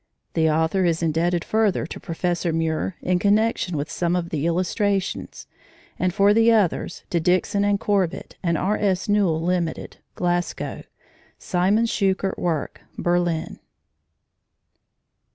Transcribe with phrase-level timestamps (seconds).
[0.33, 5.45] The author is indebted further to Professor Muir in connection with some of the illustrations,
[5.99, 8.75] and for others to Dixon and Corbitt and R.
[8.79, 9.07] S.
[9.07, 10.81] Newall, Ltd., Glasgow;
[11.37, 13.59] Siemens Schuckert Werke, Berlin.